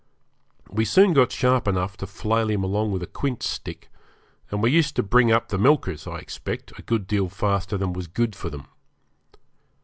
[0.71, 3.91] We soon got sharp enough to flail him along with a quince stick,
[4.49, 7.93] and we used to bring up the milkers, I expect, a good deal faster than
[7.93, 8.65] was good for them.